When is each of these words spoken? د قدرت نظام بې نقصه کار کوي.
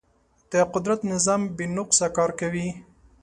د 0.51 0.53
قدرت 0.73 0.99
نظام 1.13 1.41
بې 1.57 1.65
نقصه 1.77 2.07
کار 2.17 2.31
کوي. 2.39 2.67